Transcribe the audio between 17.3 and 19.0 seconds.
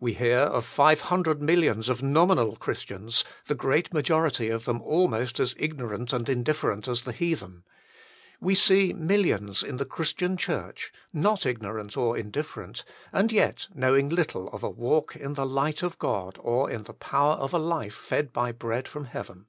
of a life fed by bread